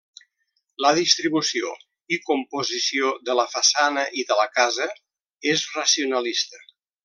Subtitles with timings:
[0.85, 1.73] La distribució
[2.17, 4.89] i composició de la façana i de la casa
[5.55, 6.67] és racionalista.